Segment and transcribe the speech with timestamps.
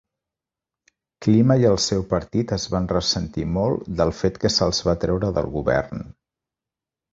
[1.25, 5.33] Klima i el seu partit es van ressentir molt del fet que s'els va treure
[5.39, 6.05] del govern.